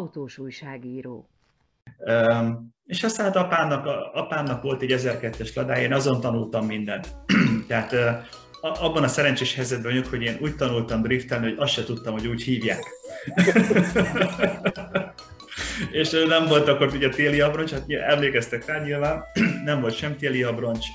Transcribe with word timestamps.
autós 0.00 0.38
újságíró. 0.38 1.28
Um, 1.98 2.74
és 2.86 3.02
aztán 3.02 3.26
hát 3.26 3.36
apámnak, 3.36 3.86
apámnak 4.12 4.62
volt 4.62 4.82
egy 4.82 4.94
1002-es 4.98 5.56
ladája, 5.56 5.82
én 5.82 5.92
azon 5.92 6.20
tanultam 6.20 6.66
mindent. 6.66 7.16
Tehát 7.68 7.92
uh, 7.92 8.24
abban 8.60 9.02
a 9.02 9.08
szerencsés 9.08 9.54
helyzetben 9.54 9.92
vagyok, 9.92 10.06
hogy 10.06 10.22
én 10.22 10.38
úgy 10.40 10.56
tanultam 10.56 11.02
driftelni, 11.02 11.48
hogy 11.48 11.58
azt 11.58 11.72
se 11.72 11.84
tudtam, 11.84 12.12
hogy 12.12 12.26
úgy 12.26 12.42
hívják. 12.42 12.84
és 15.90 16.10
nem 16.28 16.46
volt 16.46 16.68
akkor 16.68 16.94
ugye 16.94 17.08
téli 17.08 17.40
abroncs, 17.40 17.70
hát 17.70 17.84
emlékeztek 17.90 18.66
rá 18.66 18.82
nyilván, 18.82 19.24
nem 19.64 19.80
volt 19.80 19.94
sem 19.94 20.16
téli 20.16 20.42
abroncs, 20.42 20.86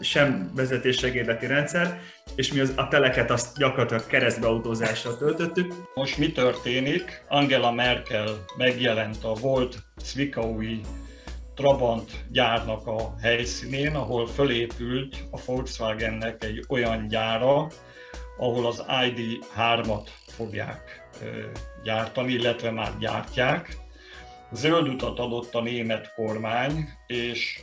sem 0.00 0.50
vezetéssegédleti 0.54 1.46
rendszer, 1.46 2.00
és 2.36 2.52
mi 2.52 2.60
az, 2.60 2.72
a 2.76 2.88
teleket 2.88 3.30
azt 3.30 3.58
gyakorlatilag 3.58 4.06
keresztbeautózásra 4.06 5.16
töltöttük. 5.16 5.74
Most 5.94 6.18
mi 6.18 6.32
történik? 6.32 7.24
Angela 7.28 7.72
Merkel 7.72 8.44
megjelent 8.56 9.24
a 9.24 9.32
volt 9.32 9.76
Zwickau'i 10.04 10.80
Trabant 11.54 12.10
gyárnak 12.30 12.86
a 12.86 13.14
helyszínén, 13.20 13.94
ahol 13.94 14.26
fölépült 14.26 15.16
a 15.30 15.40
Volkswagennek 15.46 16.44
egy 16.44 16.64
olyan 16.68 17.08
gyára, 17.08 17.66
ahol 18.38 18.66
az 18.66 18.84
ID3-at 18.88 20.06
fogják 20.26 21.08
gyártani, 21.82 22.32
illetve 22.32 22.70
már 22.70 22.98
gyártják. 22.98 23.76
Zöld 24.52 24.88
utat 24.88 25.18
adott 25.18 25.54
a 25.54 25.62
német 25.62 26.14
kormány, 26.14 26.88
és 27.06 27.60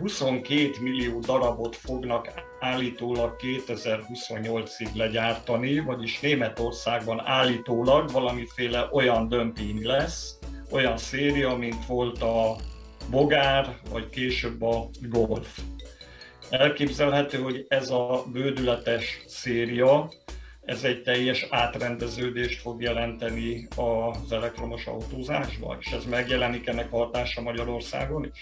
22 0.00 0.70
millió 0.80 1.20
darabot 1.20 1.76
fognak 1.76 2.32
állítólag 2.60 3.36
2028-ig 3.38 4.94
legyártani, 4.94 5.78
vagyis 5.78 6.20
Németországban 6.20 7.20
állítólag 7.24 8.10
valamiféle 8.10 8.88
olyan 8.92 9.28
dömping 9.28 9.82
lesz, 9.82 10.38
olyan 10.70 10.96
széria, 10.96 11.54
mint 11.56 11.86
volt 11.86 12.22
a 12.22 12.56
Bogár, 13.10 13.76
vagy 13.90 14.08
később 14.08 14.62
a 14.62 14.88
Golf. 15.00 15.58
Elképzelhető, 16.50 17.38
hogy 17.38 17.64
ez 17.68 17.90
a 17.90 18.24
bődületes 18.32 19.22
széria, 19.26 20.10
ez 20.64 20.84
egy 20.84 21.02
teljes 21.02 21.46
átrendeződést 21.50 22.60
fog 22.60 22.82
jelenteni 22.82 23.68
az 23.76 24.32
elektromos 24.32 24.86
autózásban, 24.86 25.78
és 25.80 25.90
ez 25.90 26.04
megjelenik 26.04 26.66
ennek 26.66 26.90
hatása 26.90 27.40
Magyarországon 27.40 28.24
is? 28.24 28.40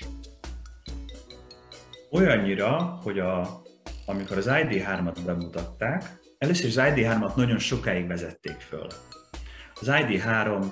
Olyannyira, 2.10 2.98
hogy 3.02 3.18
a, 3.18 3.62
amikor 4.06 4.36
az 4.36 4.46
ID3-at 4.48 5.16
bemutatták, 5.24 6.18
először 6.38 6.66
az 6.66 6.76
ID3-at 6.78 7.34
nagyon 7.34 7.58
sokáig 7.58 8.06
vezették 8.06 8.56
föl. 8.56 8.86
Az 9.74 9.86
ID3 9.90 10.64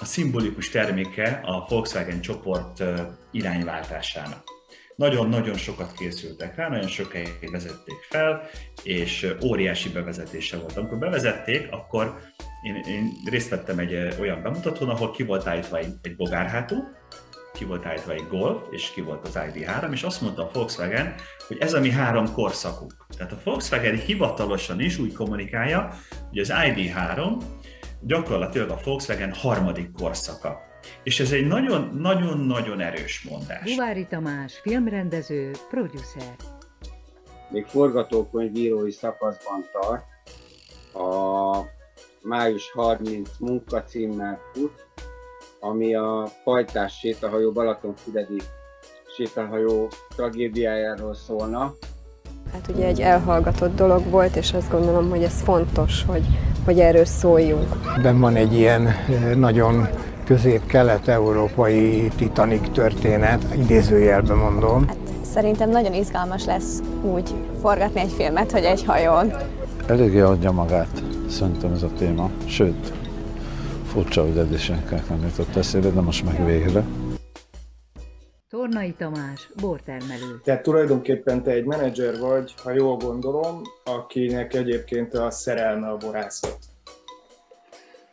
a 0.00 0.04
szimbolikus 0.04 0.70
terméke 0.70 1.40
a 1.44 1.66
Volkswagen 1.68 2.20
csoport 2.20 2.82
irányváltásának. 3.30 4.53
Nagyon-nagyon 4.96 5.56
sokat 5.56 5.92
készültek 5.92 6.56
rá, 6.56 6.68
nagyon 6.68 6.88
sokáig 6.88 7.50
vezették 7.50 7.96
fel, 8.08 8.42
és 8.82 9.34
óriási 9.44 9.88
bevezetése 9.88 10.56
volt. 10.56 10.76
Amikor 10.76 10.98
bevezették, 10.98 11.66
akkor 11.70 12.18
én, 12.62 12.74
én 12.74 13.10
részt 13.30 13.48
vettem 13.48 13.78
egy 13.78 14.16
olyan 14.20 14.42
bemutatón, 14.42 14.88
ahol 14.88 15.10
ki 15.10 15.22
volt 15.22 15.46
állítva 15.46 15.78
egy, 15.78 15.94
egy 16.02 16.16
bogárhátú, 16.16 16.76
ki 17.52 17.64
volt 17.64 17.86
állítva 17.86 18.12
egy 18.12 18.26
Golf, 18.28 18.62
és 18.70 18.90
ki 18.90 19.00
volt 19.00 19.26
az 19.26 19.38
ID3, 19.38 19.92
és 19.92 20.02
azt 20.02 20.20
mondta 20.20 20.42
a 20.42 20.50
Volkswagen, 20.52 21.14
hogy 21.46 21.56
ez 21.60 21.74
a 21.74 21.80
mi 21.80 21.90
három 21.90 22.32
korszakunk. 22.32 23.06
Tehát 23.16 23.32
a 23.32 23.40
Volkswagen 23.44 23.96
hivatalosan 23.96 24.80
is 24.80 24.98
úgy 24.98 25.12
kommunikálja, 25.12 25.94
hogy 26.28 26.38
az 26.38 26.52
ID3 26.54 27.42
gyakorlatilag 28.00 28.70
a 28.70 28.80
Volkswagen 28.84 29.32
harmadik 29.32 29.92
korszaka. 29.92 30.72
És 31.02 31.20
ez 31.20 31.32
egy 31.32 31.46
nagyon-nagyon-nagyon 31.46 32.80
erős 32.80 33.26
mondás. 33.30 33.64
Buvári 33.64 34.06
Tamás, 34.06 34.58
filmrendező, 34.62 35.50
producer. 35.70 36.34
Még 37.50 37.66
forgatókönyvírói 37.66 38.90
szakaszban 38.90 39.64
tart. 39.72 40.04
A 40.92 41.82
május 42.22 42.70
30 42.70 43.28
munkacímmel 43.38 44.40
fut, 44.52 44.86
ami 45.60 45.94
a 45.94 46.28
Pajtás 46.44 46.98
sétahajó, 46.98 47.52
Balatonfüredi 47.52 48.40
sétahajó 49.16 49.88
tragédiájáról 50.16 51.14
szólna. 51.14 51.74
Hát 52.52 52.68
ugye 52.74 52.86
egy 52.86 53.00
elhallgatott 53.00 53.74
dolog 53.74 54.10
volt, 54.10 54.36
és 54.36 54.52
azt 54.52 54.70
gondolom, 54.70 55.10
hogy 55.10 55.22
ez 55.22 55.42
fontos, 55.42 56.04
hogy, 56.04 56.24
hogy 56.64 56.80
erről 56.80 57.04
szóljunk. 57.04 57.76
Ben 58.02 58.20
van 58.20 58.36
egy 58.36 58.54
ilyen 58.54 58.86
eh, 58.86 59.34
nagyon 59.34 59.88
közép-kelet-európai 60.24 62.08
Titanic 62.16 62.72
történet, 62.72 63.44
idézőjelben 63.56 64.36
mondom. 64.36 64.86
Hát 64.86 64.96
szerintem 65.22 65.70
nagyon 65.70 65.92
izgalmas 65.92 66.44
lesz 66.44 66.80
úgy 67.02 67.34
forgatni 67.60 68.00
egy 68.00 68.12
filmet, 68.12 68.52
hogy 68.52 68.64
egy 68.64 68.84
hajón. 68.84 69.32
Eléggé 69.86 70.20
adja 70.20 70.52
magát, 70.52 71.02
szerintem 71.28 71.72
ez 71.72 71.82
a 71.82 71.90
téma. 71.98 72.30
Sőt, 72.46 72.92
furcsa, 73.86 74.22
hogy 74.22 74.38
eddig 74.38 74.58
senkinek 74.58 75.08
nem 75.08 75.22
jutott 75.22 75.56
eszébe, 75.56 75.90
de 75.90 76.00
most 76.00 76.24
meg 76.24 76.44
végre. 76.46 76.84
Tornai 78.48 78.92
Tamás, 78.92 79.50
bortermelő. 79.60 80.40
Tehát 80.44 80.62
tulajdonképpen 80.62 81.42
te 81.42 81.50
egy 81.50 81.64
menedzser 81.64 82.18
vagy, 82.18 82.54
ha 82.62 82.72
jól 82.72 82.96
gondolom, 82.96 83.62
akinek 83.84 84.54
egyébként 84.54 85.14
a 85.14 85.30
szerelme 85.30 85.88
a 85.88 85.96
borászat. 85.96 86.58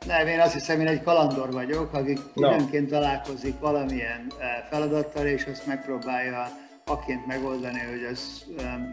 Nem, 0.06 0.28
én 0.28 0.40
azt 0.40 0.54
hiszem, 0.54 0.80
én 0.80 0.88
egy 0.88 1.04
kalandor 1.04 1.52
vagyok, 1.52 1.94
aki 1.94 2.18
időnként 2.34 2.90
találkozik 2.90 3.60
valamilyen 3.60 4.32
eh, 4.40 4.48
feladattal, 4.70 5.26
és 5.26 5.46
azt 5.46 5.68
megpróbálja 5.68 6.48
aként 6.86 7.26
megoldani, 7.26 7.80
hogy 7.80 8.04
az, 8.12 8.46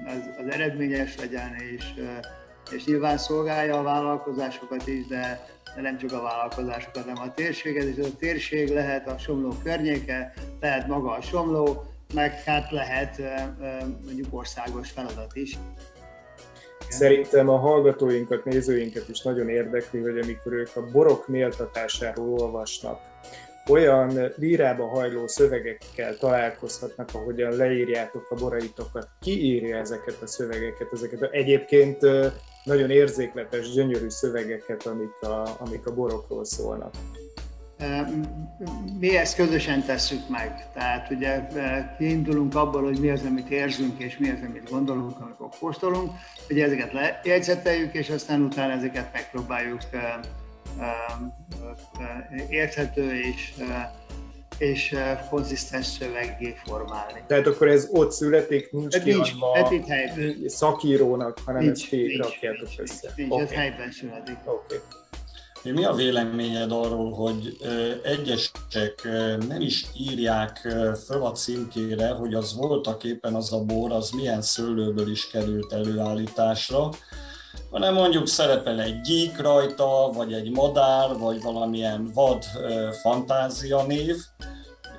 az, 0.06 0.30
az 0.38 0.52
eredményes 0.52 1.16
legyen, 1.16 1.54
és, 1.54 1.84
eh, 1.98 2.18
és 2.76 2.84
nyilván 2.84 3.18
szolgálja 3.18 3.78
a 3.78 3.82
vállalkozásokat 3.82 4.86
is, 4.86 5.06
de 5.06 5.46
de 5.74 5.84
nem 5.84 5.98
csak 5.98 6.12
a 6.12 6.22
vállalkozásokat, 6.22 7.02
hanem 7.02 7.22
a 7.22 7.34
térséget, 7.34 7.84
és 7.84 7.96
ez 7.96 8.06
a 8.06 8.16
térség 8.16 8.68
lehet 8.68 9.08
a 9.08 9.18
Somló 9.18 9.54
környéke, 9.62 10.32
lehet 10.60 10.86
maga 10.86 11.10
a 11.10 11.20
Somló, 11.20 11.84
meg 12.14 12.42
hát 12.42 12.70
lehet 12.70 13.22
mondjuk 14.04 14.26
országos 14.30 14.90
feladat 14.90 15.36
is. 15.36 15.58
Szerintem 16.88 17.48
a 17.48 17.56
hallgatóinkat, 17.56 18.44
nézőinket 18.44 19.08
is 19.08 19.22
nagyon 19.22 19.48
érdekli, 19.48 20.00
hogy 20.00 20.18
amikor 20.18 20.52
ők 20.52 20.68
a 20.74 20.90
borok 20.92 21.28
méltatásáról 21.28 22.28
olvasnak, 22.40 23.00
olyan 23.68 24.32
lírába 24.36 24.88
hajló 24.88 25.26
szövegekkel 25.26 26.16
találkozhatnak, 26.16 27.08
ahogyan 27.12 27.56
leírjátok 27.56 28.26
a 28.30 28.34
boraitokat. 28.34 29.08
Ki 29.20 29.44
írja 29.44 29.76
ezeket 29.76 30.16
a 30.22 30.26
szövegeket? 30.26 30.88
Ezeket 30.92 31.22
egyébként 31.22 31.98
nagyon 32.64 32.90
érzékletes, 32.90 33.70
gyönyörű 33.70 34.08
szövegeket, 34.08 34.86
amik 34.86 35.20
a, 35.20 35.56
amik 35.58 35.86
a 35.86 35.94
borokról 35.94 36.44
szólnak. 36.44 36.94
Mi 38.98 39.16
ezt 39.16 39.36
közösen 39.36 39.84
tesszük 39.84 40.28
meg, 40.28 40.66
tehát 40.72 41.10
ugye 41.10 41.46
kiindulunk 41.98 42.54
abból, 42.54 42.82
hogy 42.82 43.00
mi 43.00 43.10
az, 43.10 43.22
amit 43.26 43.50
érzünk, 43.50 43.98
és 43.98 44.18
mi 44.18 44.30
az, 44.30 44.38
amit 44.46 44.70
gondolunk, 44.70 45.20
amikor 45.20 45.48
kóstolunk, 45.60 46.12
hogy 46.46 46.60
ezeket 46.60 46.92
lejegyzeteljük, 46.92 47.94
és 47.94 48.10
aztán 48.10 48.42
utána 48.42 48.72
ezeket 48.72 49.12
megpróbáljuk 49.12 49.80
érthető 52.48 53.20
és 53.20 53.54
és 54.58 54.96
konzisztens 55.30 55.86
szöveggé 55.86 56.54
formálni. 56.64 57.22
Tehát 57.26 57.46
akkor 57.46 57.68
ez 57.68 57.88
ott 57.92 58.12
születik, 58.12 58.72
nincs 58.72 58.94
hát 58.94 59.02
kiadva 59.02 59.68
nincs, 59.70 59.86
hát 59.86 60.18
szakírónak, 60.46 61.38
hanem 61.44 61.62
nincs, 61.62 61.80
ezt 61.80 61.88
ti 61.88 62.16
rakjátok 62.16 62.68
össze. 62.76 63.12
Nincs, 63.16 63.30
okay. 63.30 63.44
ez 63.44 63.52
helyben 63.52 63.90
születik. 63.90 64.36
Okay. 64.44 64.78
Mi 65.62 65.84
a 65.84 65.92
véleményed 65.92 66.72
arról, 66.72 67.12
hogy 67.12 67.56
egyesek 68.02 69.08
nem 69.48 69.60
is 69.60 69.86
írják 69.96 70.56
föl 71.06 71.24
a 71.24 71.32
címkére, 71.32 72.08
hogy 72.08 72.34
az 72.34 72.56
voltak 72.56 73.04
éppen 73.04 73.34
az 73.34 73.52
a 73.52 73.64
bor, 73.64 73.92
az 73.92 74.10
milyen 74.10 74.42
szőlőből 74.42 75.10
is 75.10 75.30
került 75.30 75.72
előállításra, 75.72 76.90
hanem 77.70 77.94
mondjuk 77.94 78.28
szerepel 78.28 78.80
egy 78.80 79.00
gyík 79.00 79.40
rajta, 79.40 80.10
vagy 80.14 80.32
egy 80.32 80.50
madár, 80.50 81.18
vagy 81.18 81.42
valamilyen 81.42 82.10
vad 82.14 82.44
fantázia 83.02 83.82
név, 83.82 84.16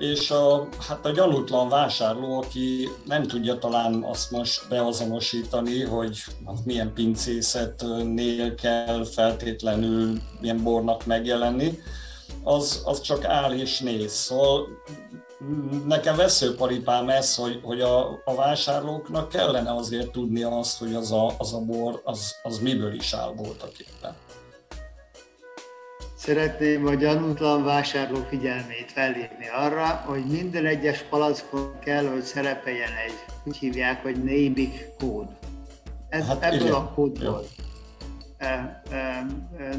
és 0.00 0.30
a, 0.30 0.68
hát 0.88 1.06
a 1.06 1.10
gyanútlan 1.10 1.68
vásárló, 1.68 2.38
aki 2.38 2.88
nem 3.04 3.22
tudja 3.22 3.58
talán 3.58 4.02
azt 4.02 4.30
most 4.30 4.68
beazonosítani, 4.68 5.82
hogy 5.82 6.24
milyen 6.64 6.92
pincészetnél 6.94 8.54
kell 8.54 9.04
feltétlenül 9.04 10.20
milyen 10.40 10.62
bornak 10.62 11.06
megjelenni, 11.06 11.78
az, 12.42 12.82
az 12.84 13.00
csak 13.00 13.24
áll 13.24 13.52
és 13.52 13.78
néz. 13.80 14.12
Szóval 14.12 14.66
nekem 15.86 16.16
veszőparipám 16.16 17.08
ez, 17.08 17.34
hogy, 17.34 17.60
hogy 17.62 17.80
a, 17.80 18.20
a 18.24 18.34
vásárlóknak 18.34 19.28
kellene 19.28 19.74
azért 19.74 20.10
tudni 20.10 20.42
azt, 20.42 20.78
hogy 20.78 20.94
az 20.94 21.12
a, 21.12 21.34
az 21.38 21.54
a 21.54 21.60
bor, 21.60 22.00
az, 22.04 22.34
az 22.42 22.58
miből 22.58 22.94
is 22.94 23.12
áll 23.12 23.32
voltak 23.36 23.78
éppen. 23.78 24.14
Szeretném 26.20 26.86
a 26.86 26.94
gyanútlan 26.94 27.64
vásárló 27.64 28.26
figyelmét 28.28 28.92
felhívni 28.92 29.48
arra, 29.48 29.86
hogy 29.86 30.24
minden 30.24 30.66
egyes 30.66 31.02
palackon 31.02 31.78
kell, 31.78 32.06
hogy 32.06 32.22
szerepeljen 32.22 32.90
egy, 33.06 33.24
úgy 33.44 33.56
hívják, 33.56 34.02
hogy 34.02 34.16
naming 34.16 34.72
kód. 34.98 35.28
Ez, 36.08 36.26
hát 36.26 36.42
ebből 36.42 36.60
igen. 36.60 36.72
a 36.72 36.92
kódból. 36.94 37.44
E, 38.38 38.82
e, 38.90 39.26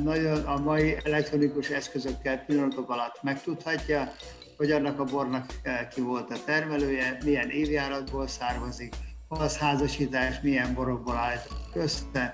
nagyon 0.03 0.38
a 0.45 0.57
mai 0.59 0.97
elektronikus 1.03 1.69
eszközökkel 1.69 2.38
pillanatok 2.38 2.89
alatt 2.89 3.23
megtudhatja, 3.23 4.11
hogy 4.57 4.71
annak 4.71 4.99
a 4.99 5.03
bornak 5.03 5.53
ki 5.94 6.01
volt 6.01 6.31
a 6.31 6.44
termelője, 6.45 7.17
milyen 7.23 7.49
évjáratból 7.49 8.27
származik, 8.27 8.95
az 9.27 9.57
házasítás 9.57 10.39
milyen 10.41 10.73
borokból 10.73 11.15
állított 11.15 11.69
össze, 11.73 12.31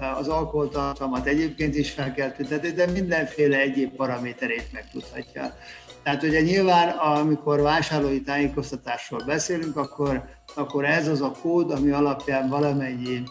az 0.00 0.28
alkoholtartalmat 0.28 1.26
egyébként 1.26 1.74
is 1.74 1.90
fel 1.90 2.14
kell 2.14 2.30
tüntetni, 2.30 2.70
de 2.70 2.86
mindenféle 2.86 3.58
egyéb 3.58 3.96
paraméterét 3.96 4.72
megtudhatja. 4.72 5.54
Tehát 6.02 6.22
ugye 6.22 6.40
nyilván, 6.40 6.88
amikor 6.88 7.60
vásárlói 7.60 8.20
tájékoztatásról 8.20 9.22
beszélünk, 9.26 9.76
akkor, 9.76 10.24
akkor 10.54 10.84
ez 10.84 11.08
az 11.08 11.20
a 11.20 11.32
kód, 11.42 11.70
ami 11.70 11.90
alapján 11.90 12.48
valamennyi 12.48 13.22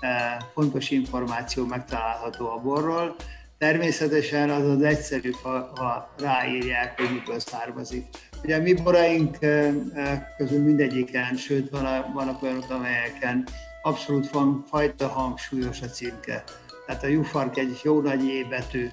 eh, 0.00 0.36
fontos 0.54 0.90
információ 0.90 1.66
megtalálható 1.66 2.48
a 2.50 2.60
borról. 2.62 3.16
Természetesen 3.58 4.50
az 4.50 4.68
az 4.68 4.82
egyszerű, 4.82 5.30
ha, 5.42 5.72
ha 5.76 6.14
ráírják, 6.18 7.00
hogy 7.00 7.12
mikor 7.12 7.40
származik. 7.40 8.04
Ugye 8.42 8.56
a 8.56 8.62
mi 8.62 8.74
boraink 8.74 9.36
eh, 9.42 9.74
eh, 9.94 10.22
közül 10.36 10.62
mindegyiken, 10.62 11.36
sőt 11.36 11.70
vannak 12.14 12.42
olyanok, 12.42 12.70
amelyeken 12.70 13.44
abszolút 13.82 14.30
van 14.30 14.64
fajta 14.68 15.08
hangsúlyos 15.08 15.80
a 15.80 15.86
címke. 15.86 16.44
Tehát 16.86 17.02
a 17.02 17.06
jufark 17.06 17.56
egy 17.56 17.80
jó 17.84 18.00
nagy 18.00 18.24
é 18.24 18.44
betű, 18.44 18.88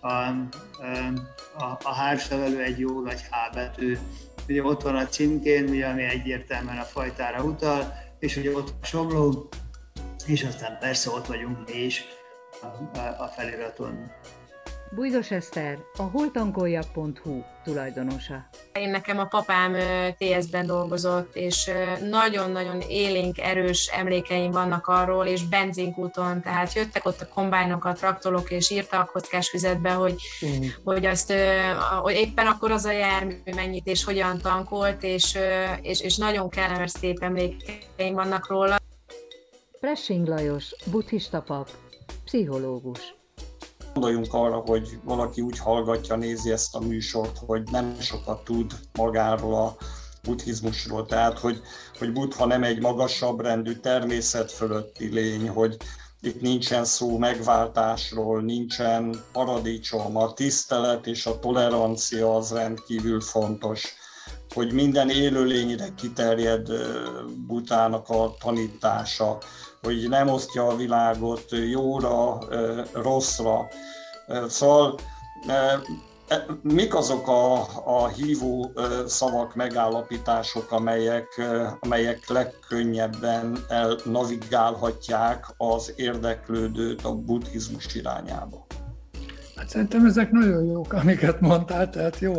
a, 0.00 0.08
a, 1.58 1.78
a 1.82 1.94
hársavelő 1.94 2.62
egy 2.62 2.78
jó 2.78 3.00
nagy 3.00 3.20
H 3.20 3.54
betű. 3.54 3.98
Ugye 4.48 4.62
ott 4.62 4.82
van 4.82 4.96
a 4.96 5.06
címkén, 5.06 5.68
ugye, 5.68 5.86
ami 5.86 6.02
egyértelműen 6.02 6.78
a 6.78 6.84
fajtára 6.84 7.42
utal, 7.42 7.94
és 8.18 8.36
ugye 8.36 8.56
ott 8.56 8.74
a 8.80 8.84
somló, 8.84 9.48
és 10.26 10.44
aztán 10.44 10.78
persze 10.78 11.10
ott 11.10 11.26
vagyunk 11.26 11.68
mi 11.68 11.78
is 11.78 12.04
a, 12.62 12.98
a, 12.98 13.16
a 13.18 13.26
feliraton. 13.36 14.10
Bújdos 14.92 15.30
Eszter, 15.30 15.78
a 15.96 16.02
holtankolja.hu 16.02 17.42
tulajdonosa. 17.64 18.48
Én 18.72 18.90
nekem 18.90 19.18
a 19.18 19.24
papám 19.24 19.76
TS-ben 20.18 20.66
dolgozott, 20.66 21.36
és 21.36 21.70
nagyon-nagyon 22.10 22.80
élénk, 22.80 23.38
erős 23.38 23.86
emlékeim 23.86 24.50
vannak 24.50 24.86
arról, 24.86 25.26
és 25.26 25.44
benzinkúton, 25.44 26.42
tehát 26.42 26.72
jöttek 26.72 27.06
ott 27.06 27.20
a 27.20 27.28
kombájnok, 27.28 27.84
a 27.84 27.92
traktorok, 27.92 28.50
és 28.50 28.70
írtak 28.70 29.10
kockás 29.10 29.48
füzetbe, 29.48 29.90
hogy, 29.90 30.14
mm. 30.46 30.66
hogy, 30.84 31.06
azt, 31.06 31.32
hogy 32.02 32.14
éppen 32.14 32.46
akkor 32.46 32.70
az 32.70 32.84
a 32.84 32.92
jármű 32.92 33.34
mennyit 33.54 33.86
és 33.86 34.04
hogyan 34.04 34.38
tankolt, 34.38 35.02
és, 35.02 35.38
és, 35.82 36.00
és 36.00 36.16
nagyon 36.16 36.48
kellemes 36.48 36.90
szép 36.90 37.22
emlékeim 37.22 38.14
vannak 38.14 38.48
róla. 38.48 38.76
Pressing 39.80 40.26
Lajos, 40.26 40.74
buddhista 40.90 41.40
pap, 41.40 41.68
pszichológus. 42.24 43.18
Gondoljunk 43.92 44.34
arra, 44.34 44.56
hogy 44.56 44.98
valaki 45.04 45.40
úgy 45.40 45.58
hallgatja, 45.58 46.16
nézi 46.16 46.50
ezt 46.50 46.74
a 46.74 46.80
műsort, 46.80 47.38
hogy 47.46 47.62
nem 47.70 47.96
sokat 48.00 48.44
tud 48.44 48.72
magáról 48.92 49.54
a 49.54 49.76
buddhizmusról, 50.22 51.06
tehát 51.06 51.38
hogy, 51.38 51.60
hogy 51.98 52.12
buddha 52.12 52.46
nem 52.46 52.62
egy 52.62 52.80
magasabb 52.80 53.40
rendű 53.40 53.72
természet 53.72 54.52
fölötti 54.52 55.08
lény, 55.08 55.48
hogy 55.48 55.76
itt 56.20 56.40
nincsen 56.40 56.84
szó 56.84 57.18
megváltásról, 57.18 58.40
nincsen 58.40 59.24
paradicsom, 59.32 60.16
a 60.16 60.32
tisztelet 60.32 61.06
és 61.06 61.26
a 61.26 61.38
tolerancia 61.38 62.36
az 62.36 62.52
rendkívül 62.52 63.20
fontos, 63.20 63.94
hogy 64.54 64.72
minden 64.72 65.10
élőlényre 65.10 65.88
kiterjed 65.96 66.68
Butának 67.46 68.08
a 68.08 68.34
tanítása, 68.40 69.38
hogy 69.82 70.06
nem 70.08 70.28
osztja 70.28 70.66
a 70.66 70.76
világot 70.76 71.44
jóra, 71.70 72.38
rosszra. 72.92 73.68
Szóval 74.48 74.98
e, 75.46 75.80
mik 76.62 76.94
azok 76.94 77.28
a, 77.28 77.60
a 77.84 78.08
hívó 78.08 78.72
szavak, 79.06 79.54
megállapítások, 79.54 80.72
amelyek, 80.72 81.40
amelyek 81.80 82.28
legkönnyebben 82.28 83.58
navigálhatják 84.04 85.46
az 85.56 85.92
érdeklődőt 85.96 87.04
a 87.04 87.14
buddhizmus 87.14 87.94
irányába? 87.94 88.66
Hát 89.56 89.68
szerintem 89.68 90.06
ezek 90.06 90.30
nagyon 90.30 90.64
jók, 90.64 90.92
amiket 90.92 91.40
mondtál, 91.40 91.90
tehát 91.90 92.18
jó 92.18 92.34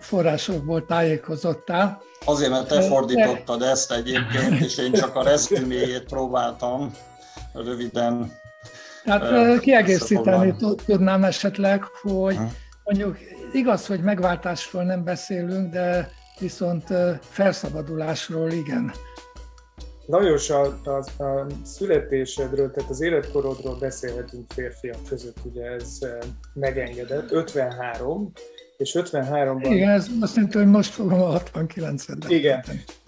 forrásokból 0.00 0.86
tájékozottál. 0.86 2.02
Azért, 2.24 2.50
mert 2.50 2.68
te 2.68 2.80
fordítottad 2.80 3.62
ezt 3.62 3.92
egyébként, 3.92 4.60
és 4.60 4.78
én 4.78 4.92
csak 4.92 5.16
a 5.16 5.22
rezüméjét 5.22 6.04
próbáltam 6.04 6.92
röviden 7.52 8.32
Hát 9.04 9.60
kiegészíteni 9.60 10.54
tudnám 10.86 11.24
esetleg, 11.24 11.84
hogy 12.02 12.38
mondjuk 12.84 13.18
igaz, 13.52 13.86
hogy 13.86 14.00
megváltásról 14.00 14.82
nem 14.82 15.04
beszélünk, 15.04 15.72
de 15.72 16.10
viszont 16.38 16.84
felszabadulásról 17.20 18.50
igen. 18.50 18.92
Lajos, 20.06 20.50
a, 20.50 20.78
a, 20.84 21.22
a 21.24 21.46
születésedről, 21.64 22.70
tehát 22.70 22.90
az 22.90 23.00
életkorodról 23.00 23.76
beszélhetünk 23.78 24.52
férfiak 24.52 25.08
között, 25.08 25.36
ugye 25.44 25.64
ez 25.64 25.98
megengedett. 26.54 27.32
53, 27.32 28.32
és 28.76 28.96
53-ban... 28.98 29.66
Igen, 29.70 29.88
ez 29.88 30.06
azt 30.20 30.34
jelenti, 30.34 30.58
hogy 30.58 30.66
most 30.66 30.90
fogom 30.90 31.20
a 31.20 31.40
69-et. 31.40 32.24
Igen, 32.28 32.64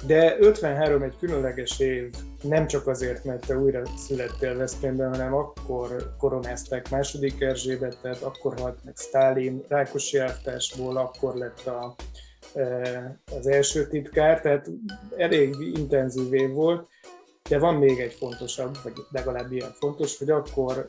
de 0.07 0.37
53 0.39 1.03
egy 1.03 1.17
különleges 1.19 1.79
év, 1.79 2.11
nem 2.43 2.67
csak 2.67 2.87
azért, 2.87 3.25
mert 3.25 3.47
te 3.47 3.59
újra 3.59 3.83
születtél 3.97 4.57
Veszprémben, 4.57 5.11
hanem 5.11 5.35
akkor 5.35 6.15
koronázták 6.19 6.91
második 6.91 7.41
Erzsébetet, 7.41 8.23
akkor 8.23 8.61
halt 8.61 8.85
meg 8.85 8.95
Stálin, 8.97 9.65
Rákosi 9.69 10.19
ártásból, 10.19 10.97
akkor 10.97 11.35
lett 11.35 11.67
a, 11.67 11.95
e, 12.55 13.21
az 13.39 13.47
első 13.47 13.87
titkár, 13.87 14.41
tehát 14.41 14.71
elég 15.17 15.55
intenzív 15.75 16.33
év 16.33 16.51
volt, 16.51 16.89
de 17.49 17.59
van 17.59 17.75
még 17.75 17.99
egy 17.99 18.13
fontosabb, 18.13 18.77
vagy 18.83 18.93
legalább 19.11 19.53
ilyen 19.53 19.73
fontos, 19.79 20.19
hogy 20.19 20.31
akkor 20.31 20.85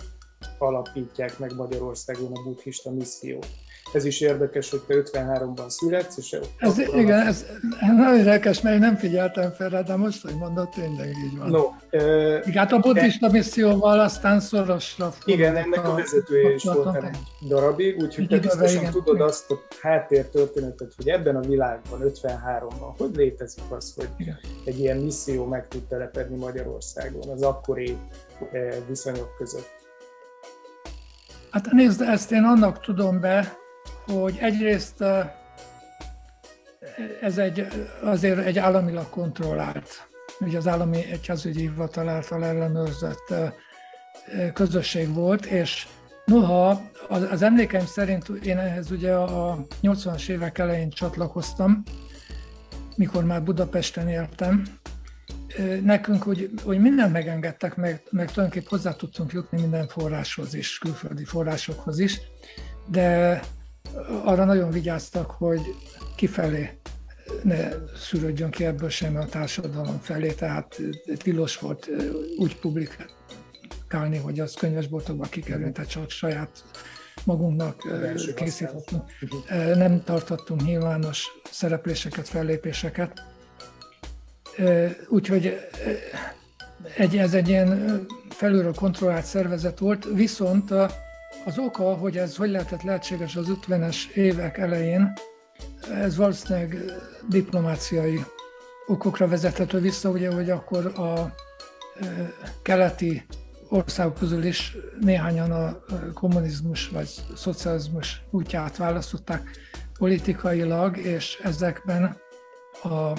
alapítják 0.58 1.40
meg 1.40 1.56
Magyarországon 1.56 2.32
a 2.34 2.44
buddhista 2.44 2.92
missziót. 2.92 3.48
Ez 3.94 4.06
is 4.06 4.22
érdekes, 4.22 4.70
hogy 4.70 4.82
te 4.82 4.94
53-ban 4.96 5.70
születsz, 5.70 6.18
és 6.18 6.40
ez, 6.58 6.80
Igen, 6.80 7.28
ez 7.28 7.46
nagyon 7.82 8.18
érdekes, 8.18 8.62
mert 8.62 8.76
én 8.76 8.82
nem 8.82 8.96
figyeltem 8.96 9.52
fel 9.52 9.70
rá, 9.70 9.82
de 9.82 9.96
most, 9.96 10.22
hogy 10.22 10.36
mondod, 10.36 10.70
tényleg 10.70 11.08
így 11.08 11.38
van. 11.38 11.50
No, 11.50 11.64
uh, 11.92 12.42
igen, 12.46 12.54
hát 12.54 12.72
a 12.72 12.80
buddhista 12.80 13.28
de... 13.28 13.38
misszióval 13.38 14.00
aztán 14.00 14.40
szorosra 14.40 15.14
Igen, 15.26 15.56
ennek 15.56 15.86
a, 15.86 15.92
a 15.92 15.96
vezetője 15.96 16.54
is 16.54 16.64
volt 16.64 16.96
egy 16.96 17.18
darabig, 17.48 17.98
úgyhogy 18.02 18.28
te 18.28 18.40
biztosan 18.40 18.80
igen, 18.80 18.92
tudod 18.92 19.16
igen. 19.16 19.28
azt 19.28 19.52
a 19.52 19.56
háttértörténetet, 19.82 20.94
hogy 20.96 21.10
ebben 21.10 21.36
a 21.36 21.42
világban, 21.42 22.00
53-ban, 22.04 22.94
hogy 22.98 23.16
létezik 23.16 23.64
az, 23.70 23.94
hogy 23.96 24.10
igen. 24.18 24.38
egy 24.66 24.80
ilyen 24.80 24.98
misszió 24.98 25.46
meg 25.46 25.68
tud 25.68 25.84
telepedni 25.84 26.38
Magyarországon 26.38 27.30
az 27.30 27.42
akkori 27.42 27.98
viszonyok 28.88 29.36
között. 29.38 29.78
Hát 31.52 31.72
nézd, 31.72 32.02
ezt 32.02 32.32
én 32.32 32.44
annak 32.44 32.80
tudom 32.80 33.20
be, 33.20 33.58
hogy 34.12 34.38
egyrészt 34.40 35.04
ez 37.22 37.38
egy, 37.38 37.68
azért 38.04 38.46
egy 38.46 38.58
államilag 38.58 39.10
kontrollált, 39.10 40.08
ugye 40.40 40.58
az 40.58 40.68
állami 40.68 41.06
egyházügyi 41.12 41.60
hivatal 41.60 42.10
által 42.10 42.46
ellenőrzött 42.46 43.34
közösség 44.54 45.14
volt, 45.14 45.46
és 45.46 45.88
noha 46.26 46.82
az, 47.10 47.42
emlékeim 47.42 47.86
szerint 47.86 48.30
én 48.30 48.58
ehhez 48.58 48.92
ugye 48.92 49.14
a 49.14 49.66
80-as 49.82 50.30
évek 50.30 50.58
elején 50.58 50.90
csatlakoztam, 50.90 51.84
mikor 52.96 53.24
már 53.24 53.44
Budapesten 53.44 54.08
éltem, 54.08 54.64
nekünk, 55.84 56.24
hogy, 56.24 56.50
hogy 56.64 56.80
mindent 56.80 57.12
megengedtek, 57.12 57.76
meg, 57.76 58.04
meg 58.10 58.32
tulajdonképpen 58.32 58.70
hozzá 58.70 58.94
tudtunk 58.94 59.32
jutni 59.32 59.62
minden 59.62 59.88
forráshoz 59.88 60.54
is, 60.54 60.78
külföldi 60.78 61.26
forrásokhoz 61.26 62.00
is, 62.00 62.20
de 62.88 63.40
arra 64.24 64.46
nagyon 64.46 64.72
vigyáztak, 64.72 65.32
hogy 65.32 65.62
kifelé 66.16 66.80
ne 67.44 67.70
szűrődjön 67.98 68.50
ki 68.50 68.66
ebből 68.66 68.90
sem 68.90 69.16
a 69.16 69.26
társadalom 69.26 70.00
felé, 70.02 70.32
tehát 70.32 70.82
tilos 71.18 71.58
volt 71.58 71.90
úgy 72.38 72.60
publikálni, 72.60 74.18
hogy 74.24 74.40
az 74.40 74.54
könyvesboltokba 74.54 75.26
kikerült, 75.26 75.74
tehát 75.74 75.90
csak 75.90 76.10
saját 76.10 76.64
magunknak 77.24 77.84
készítettünk. 78.36 79.04
Nem 79.76 80.04
tartottunk 80.04 80.64
nyilvános 80.64 81.26
szerepléseket, 81.52 82.28
fellépéseket. 82.28 83.24
Úgyhogy 85.08 85.58
egy, 86.98 87.18
ez 87.18 87.34
egy 87.34 87.48
ilyen 87.48 88.06
felülről 88.30 88.74
kontrollált 88.74 89.26
szervezet 89.26 89.80
volt, 89.80 90.08
viszont 90.14 90.74
Az 91.46 91.58
oka, 91.58 91.84
hogy 91.84 92.18
ez 92.18 92.36
hogy 92.36 92.50
lehetett 92.50 92.82
lehetséges 92.82 93.36
az 93.36 93.48
50-es 93.68 94.10
évek 94.10 94.58
elején, 94.58 95.14
ez 95.94 96.16
valószínűleg 96.16 96.76
diplomáciai 97.30 98.24
okokra 98.88 99.28
vezethető 99.28 99.80
vissza, 99.80 100.10
ugye, 100.10 100.32
hogy 100.32 100.50
akkor 100.50 100.86
a 100.86 101.34
keleti 102.62 103.26
országok 103.70 104.18
közül 104.18 104.44
is 104.44 104.78
néhányan 105.00 105.52
a 105.52 105.80
kommunizmus 106.14 106.88
vagy 106.88 107.10
szocializmus 107.36 108.22
útját 108.30 108.78
választották 108.78 109.50
politikailag, 109.98 110.98
és 110.98 111.40
ezekben 111.44 112.18
a 112.84 113.14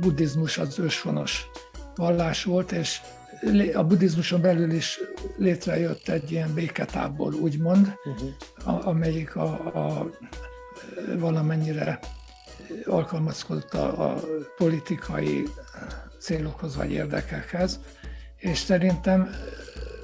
buddhizmus 0.00 0.58
az 0.58 0.78
őshonos 0.78 1.46
vallás 1.94 2.44
volt, 2.44 2.72
és 2.72 3.00
a 3.74 3.84
buddhizmuson 3.84 4.40
belül 4.40 4.70
is 4.72 5.00
létrejött 5.36 6.08
egy 6.08 6.30
ilyen 6.30 6.54
béketábor, 6.54 7.34
úgymond, 7.34 7.94
uh-huh. 8.04 8.86
amelyik 8.86 9.36
a, 9.36 9.50
a 9.74 10.10
valamennyire 11.18 11.98
alkalmazkodott 12.84 13.74
a, 13.74 14.10
a 14.10 14.20
politikai 14.56 15.48
célokhoz 16.18 16.76
vagy 16.76 16.90
érdekekhez, 16.90 17.80
és 18.36 18.58
szerintem 18.58 19.30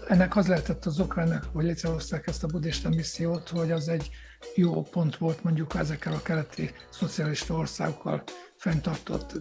ennek 0.09 0.37
az 0.37 0.47
lehetett 0.47 0.85
az 0.85 1.01
oka 1.01 1.21
ennek, 1.21 1.45
hogy 1.53 1.65
létrehozták 1.65 2.27
ezt 2.27 2.45
a 2.45 2.47
buddhista 2.47 2.89
missziót, 2.89 3.49
hogy 3.49 3.71
az 3.71 3.89
egy 3.89 4.11
jó 4.55 4.83
pont 4.83 5.17
volt 5.17 5.45
mondjuk 5.45 5.75
ezekkel 5.75 6.13
a 6.13 6.23
keleti 6.23 6.71
szocialista 6.91 7.55
országokkal 7.55 8.23
fenntartott 8.57 9.33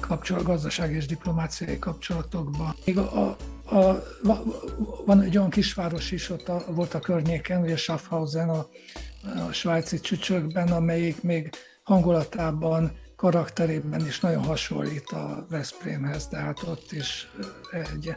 kapcsolat, 0.00 0.44
gazdaság 0.44 0.92
és 0.92 1.06
diplomáciai 1.06 1.78
kapcsolatokban. 1.78 2.74
Még 2.84 2.98
a, 2.98 3.36
a, 3.64 3.76
a, 3.76 4.02
van 5.04 5.20
egy 5.20 5.36
olyan 5.36 5.50
kisváros 5.50 6.10
is 6.10 6.30
ott 6.30 6.48
a, 6.48 6.64
volt 6.68 6.94
a 6.94 7.00
környéken, 7.00 7.62
ugye 7.62 7.76
Schaffhausen 7.76 8.48
a, 8.48 8.66
a 9.48 9.52
svájci 9.52 10.00
csücsökben, 10.00 10.68
amelyik 10.68 11.22
még 11.22 11.50
hangulatában, 11.82 12.92
karakterében 13.16 14.06
is 14.06 14.20
nagyon 14.20 14.44
hasonlít 14.44 15.10
a 15.10 15.46
Veszprémhez, 15.50 16.28
tehát 16.28 16.62
ott 16.62 16.92
is 16.92 17.30
egy, 17.70 18.16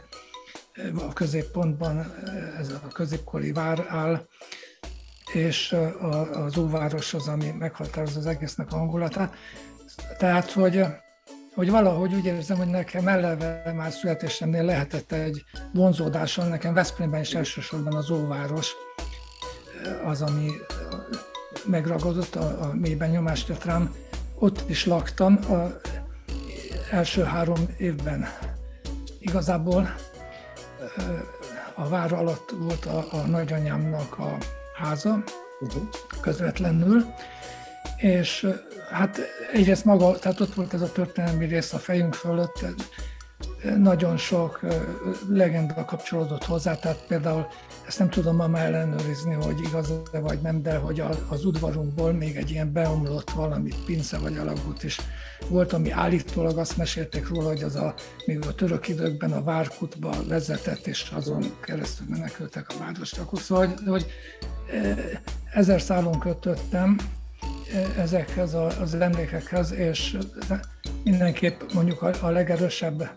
a 1.08 1.12
középpontban 1.12 2.12
ez 2.58 2.68
a 2.68 2.88
középkori 2.92 3.52
vár 3.52 3.86
áll, 3.88 4.26
és 5.32 5.76
az 6.32 6.56
óváros 6.56 7.14
az, 7.14 7.28
ami 7.28 7.50
meghatározza 7.58 8.18
az 8.18 8.26
egésznek 8.26 8.72
a 8.72 8.76
hangulatát. 8.76 9.34
Tehát, 10.18 10.50
hogy, 10.50 10.84
hogy 11.54 11.70
valahogy 11.70 12.14
úgy 12.14 12.24
érzem, 12.24 12.56
hogy 12.56 12.66
nekem 12.66 13.08
eleve 13.08 13.72
már 13.76 13.92
születésemnél 13.92 14.64
lehetett 14.64 15.12
egy 15.12 15.44
vonzódáson, 15.72 16.48
nekem 16.48 16.74
Veszprémben 16.74 17.20
is 17.20 17.34
elsősorban 17.34 17.94
az 17.94 18.10
óváros 18.10 18.72
az, 20.04 20.22
ami 20.22 20.50
megragadott, 21.66 22.34
a, 22.34 22.62
a 22.62 22.74
mélyben 22.74 23.10
nyomást 23.10 23.46
tett 23.46 23.64
rám. 23.64 23.94
Ott 24.38 24.64
is 24.66 24.86
laktam 24.86 25.38
a 25.50 25.80
első 26.90 27.22
három 27.22 27.74
évben. 27.76 28.28
Igazából 29.18 29.94
a 31.74 31.88
vár 31.88 32.12
alatt 32.12 32.50
volt 32.58 32.86
a, 32.86 33.06
a 33.10 33.16
nagyanyámnak 33.16 34.18
a 34.18 34.36
háza, 34.74 35.22
uh-huh. 35.60 35.82
közvetlenül, 36.20 37.04
és 37.96 38.46
hát 38.90 39.20
egyrészt 39.52 39.84
maga, 39.84 40.18
tehát 40.18 40.40
ott 40.40 40.54
volt 40.54 40.74
ez 40.74 40.80
a 40.80 40.92
történelmi 40.92 41.46
rész 41.46 41.72
a 41.72 41.78
fejünk 41.78 42.14
fölött, 42.14 42.64
nagyon 43.78 44.16
sok 44.16 44.60
legenda 45.28 45.84
kapcsolódott 45.84 46.44
hozzá, 46.44 46.74
tehát 46.74 47.04
például 47.08 47.46
ezt 47.86 47.98
nem 47.98 48.10
tudom 48.10 48.36
ma 48.36 48.46
már 48.46 48.64
ellenőrizni, 48.64 49.34
hogy 49.34 49.60
igaz 49.60 49.92
-e 50.12 50.18
vagy 50.18 50.40
nem, 50.40 50.62
de 50.62 50.76
hogy 50.76 51.02
az 51.28 51.44
udvarunkból 51.44 52.12
még 52.12 52.36
egy 52.36 52.50
ilyen 52.50 52.72
beomlott 52.72 53.30
valami 53.30 53.70
pince 53.86 54.18
vagy 54.18 54.36
alagút 54.36 54.82
is 54.82 55.00
volt, 55.48 55.72
ami 55.72 55.90
állítólag 55.90 56.58
azt 56.58 56.76
mesélték 56.76 57.28
róla, 57.28 57.48
hogy 57.48 57.62
az 57.62 57.76
a, 57.76 57.94
még 58.26 58.46
a 58.46 58.54
török 58.54 58.88
időkben 58.88 59.32
a 59.32 59.42
Várkutba 59.42 60.14
vezetett, 60.28 60.86
és 60.86 61.10
azon 61.14 61.44
keresztül 61.60 62.06
menekültek 62.10 62.66
a 62.68 62.78
várostakok. 62.78 63.40
Szóval, 63.40 63.66
hogy, 63.66 63.86
hogy 63.86 64.06
ezer 65.52 65.80
szálon 65.80 66.18
kötöttem 66.18 66.96
ezekhez 67.96 68.54
az 68.80 68.94
emlékekhez, 68.94 69.72
és 69.72 70.18
mindenképp 71.04 71.60
mondjuk 71.74 72.02
a, 72.02 72.10
a 72.20 72.28
legerősebb 72.28 73.10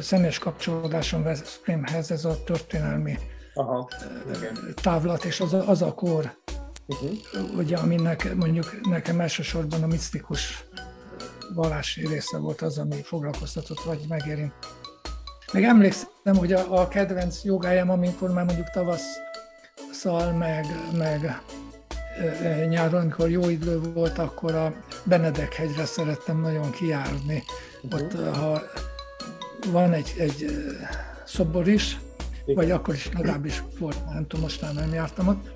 személyes 0.00 0.38
kapcsolódásom 0.38 1.22
Veszprémhez 1.22 2.10
ez 2.10 2.24
a 2.24 2.44
történelmi 2.44 3.18
Aha, 3.54 3.88
igen. 4.34 4.74
távlat, 4.82 5.24
és 5.24 5.40
az 5.40 5.54
a, 5.54 5.68
az 5.68 5.82
a 5.82 5.94
kor, 5.94 6.38
uh-huh. 6.86 7.56
ugye, 7.56 7.76
aminek 7.76 8.34
mondjuk 8.34 8.80
nekem 8.88 9.20
elsősorban 9.20 9.82
a 9.82 9.86
misztikus 9.86 10.64
vallási 11.54 12.06
része 12.06 12.38
volt 12.38 12.62
az, 12.62 12.78
ami 12.78 13.02
foglalkoztatott, 13.02 13.80
vagy 13.80 14.04
megérint. 14.08 14.52
Meg 15.52 15.62
emlékszem, 15.62 16.36
hogy 16.36 16.52
a, 16.52 16.80
a 16.80 16.88
kedvenc 16.88 17.44
jogájám, 17.44 17.90
amikor 17.90 18.30
már 18.30 18.44
mondjuk 18.44 18.70
tavasszal, 18.70 20.32
meg, 20.32 20.66
meg 20.96 21.40
nyáron, 22.68 23.00
amikor 23.00 23.30
jó 23.30 23.48
idő 23.48 23.80
volt, 23.80 24.18
akkor 24.18 24.54
a 24.54 24.74
Benedek 25.04 25.54
hegyre 25.54 25.84
szerettem 25.84 26.40
nagyon 26.40 26.70
kijárni. 26.70 27.42
Uh-huh. 27.82 28.00
Ott, 28.00 28.36
ha 28.36 28.62
van 29.64 29.92
egy, 29.92 30.14
egy 30.18 30.46
szobor 31.24 31.68
is, 31.68 31.98
Igen. 32.42 32.54
vagy 32.54 32.70
akkor 32.70 32.94
is 32.94 33.08
legalábbis 33.12 33.62
volt, 33.78 34.04
nem 34.12 34.26
tudom, 34.26 34.44
most 34.44 34.62
már 34.62 34.74
nem 34.74 34.92
jártam 34.92 35.28
ott, 35.28 35.52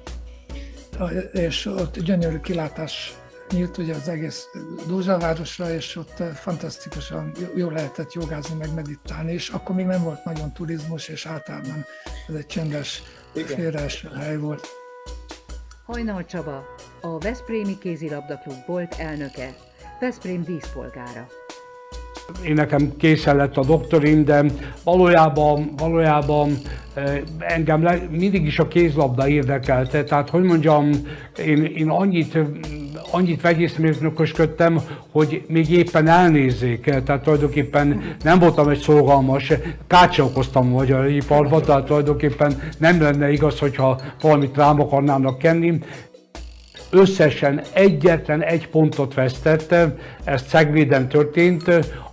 és 1.32 1.66
ott 1.66 1.98
gyönyörű 1.98 2.40
kilátás 2.40 3.14
nyílt 3.50 3.78
ugye 3.78 3.94
az 3.94 4.08
egész 4.08 4.46
Dózsavárosra, 4.86 5.72
és 5.72 5.96
ott 5.96 6.22
fantasztikusan 6.34 7.32
jó 7.54 7.70
lehetett 7.70 8.12
jogázni, 8.12 8.56
meg 8.56 8.74
meditálni, 8.74 9.32
és 9.32 9.48
akkor 9.48 9.74
még 9.74 9.86
nem 9.86 10.02
volt 10.02 10.24
nagyon 10.24 10.52
turizmus, 10.52 11.08
és 11.08 11.26
általában 11.26 11.84
ez 12.28 12.34
egy 12.34 12.46
csendes, 12.46 13.02
félreeső 13.32 14.08
hely 14.08 14.36
volt. 14.36 14.66
Hajnal 15.84 16.24
Csaba, 16.24 16.64
a 17.00 17.18
Veszprémi 17.18 17.78
Kézilabdaklub 17.78 18.66
volt 18.66 18.94
elnöke, 18.98 19.56
Veszprém 20.00 20.42
díszpolgára. 20.42 21.26
Én 22.44 22.54
nekem 22.54 22.96
készen 22.96 23.36
lett 23.36 23.56
a 23.56 23.64
doktorim, 23.64 24.24
de 24.24 24.44
valójában, 24.84 25.72
valójában 25.76 26.50
eh, 26.94 27.20
engem 27.38 27.82
le, 27.82 28.08
mindig 28.10 28.46
is 28.46 28.58
a 28.58 28.68
kézlabda 28.68 29.28
érdekelte. 29.28 30.04
Tehát, 30.04 30.30
hogy 30.30 30.42
mondjam, 30.42 30.90
én, 31.44 31.64
én 31.64 31.88
annyit, 31.88 32.38
annyit 33.10 33.40
vegyészmérnökösködtem, 33.40 34.80
hogy 35.12 35.44
még 35.46 35.70
éppen 35.70 36.08
elnézzék. 36.08 37.02
Tehát 37.04 37.22
tulajdonképpen 37.22 38.02
nem 38.22 38.38
voltam 38.38 38.68
egy 38.68 38.80
szolgalmas, 38.80 39.52
kácsolkoztam 39.86 40.66
a 40.66 40.76
magyar 40.76 41.10
iparba, 41.10 41.60
tehát 41.60 41.84
tulajdonképpen 41.84 42.62
nem 42.78 43.02
lenne 43.02 43.32
igaz, 43.32 43.58
hogyha 43.58 44.00
valamit 44.20 44.56
rám 44.56 44.80
akarnának 44.80 45.38
kenni 45.38 45.78
összesen 46.90 47.60
egyetlen 47.72 48.42
egy 48.42 48.68
pontot 48.68 49.14
vesztettem, 49.14 49.94
ez 50.24 50.42
Cegléden 50.42 51.08
történt, 51.08 51.70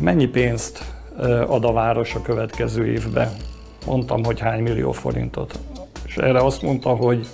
mennyi 0.00 0.26
pénzt 0.26 0.84
ad 1.46 1.64
a 1.64 1.72
város 1.72 2.14
a 2.14 2.22
következő 2.22 2.86
évben. 2.86 3.28
Mondtam, 3.86 4.24
hogy 4.24 4.40
hány 4.40 4.62
millió 4.62 4.92
forintot. 4.92 5.58
És 6.06 6.16
erre 6.16 6.38
azt 6.38 6.62
mondta, 6.62 6.88
hogy 6.88 7.26